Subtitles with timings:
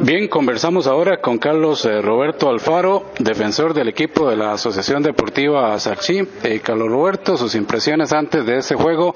[0.00, 5.78] Bien, conversamos ahora con Carlos eh, Roberto Alfaro, defensor del equipo de la Asociación Deportiva
[5.78, 6.20] Sarchí.
[6.42, 9.14] Eh, Carlos Roberto, sus impresiones antes de ese juego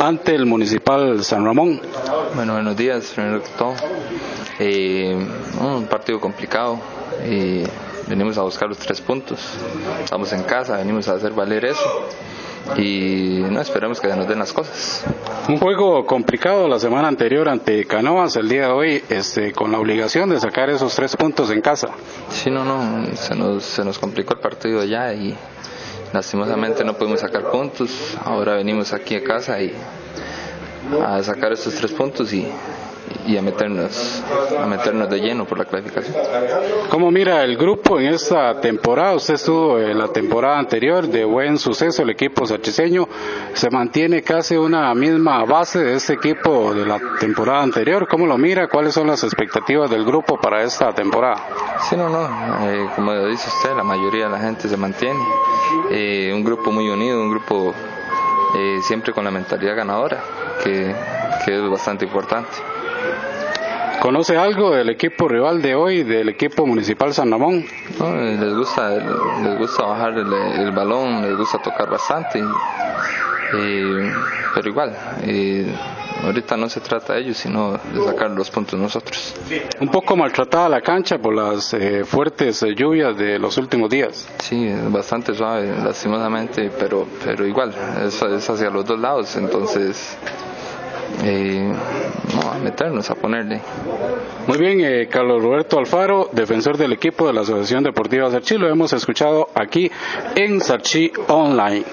[0.00, 1.80] ante el Municipal San Ramón.
[2.34, 3.48] Bueno, buenos días, primero que.
[4.58, 5.16] Eh,
[5.60, 6.80] un partido complicado.
[8.08, 9.38] venimos a buscar los tres puntos.
[10.02, 12.08] Estamos en casa, venimos a hacer valer eso
[12.76, 15.04] y no esperemos que nos den las cosas.
[15.48, 19.78] Un juego complicado la semana anterior ante Canoas, el día de hoy este, con la
[19.78, 21.88] obligación de sacar esos tres puntos en casa.
[22.30, 25.34] Sí, no, no, se nos, se nos complicó el partido ya y
[26.12, 28.16] lastimosamente no pudimos sacar puntos.
[28.24, 29.74] Ahora venimos aquí a casa y
[31.04, 32.46] a sacar esos tres puntos y,
[33.26, 34.22] y a meternos
[34.58, 36.16] a meternos de lleno por la clasificación.
[36.90, 39.14] ¿Cómo mira el grupo en esta temporada?
[39.14, 43.08] Usted estuvo en la temporada anterior de buen suceso, el equipo sachiseño
[43.54, 48.06] se mantiene casi una misma base de este equipo de la temporada anterior.
[48.08, 48.68] ¿Cómo lo mira?
[48.68, 51.36] ¿Cuáles son las expectativas del grupo para esta temporada?
[51.88, 52.26] Sí, no, no,
[52.68, 55.20] eh, como dice usted, la mayoría de la gente se mantiene.
[55.90, 57.74] Eh, un grupo muy unido, un grupo
[58.56, 60.22] eh, siempre con la mentalidad ganadora,
[60.62, 60.94] que,
[61.44, 62.50] que es bastante importante.
[64.08, 67.62] ¿Conoce algo del equipo rival de hoy, del equipo municipal San Ramón?
[68.00, 72.42] les gusta les gusta bajar el, balón, les gusta tocar bastante,
[73.52, 74.96] pero igual,
[76.24, 79.34] ahorita no se trata de ellos, sino de sacar los puntos nosotros.
[79.78, 84.26] Un poco maltratada la cancha por las eh, fuertes eh, lluvias de los últimos días.
[84.38, 87.74] Sí, bastante suave, lastimosamente, pero, pero igual,
[88.06, 90.16] es, es hacia los dos lados, entonces
[91.24, 91.72] eh,
[92.52, 93.60] a meternos, a ponerle.
[94.46, 98.68] Muy bien, eh, Carlos Roberto Alfaro, defensor del equipo de la Asociación Deportiva Sarchi, lo
[98.68, 99.90] hemos escuchado aquí
[100.34, 101.84] en Sarchi Online.